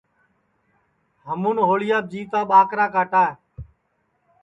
ہمون 1.25 1.57
ہوݪیاپ 1.67 2.03
جیوتا 2.11 2.59
کاٹا 2.93 3.25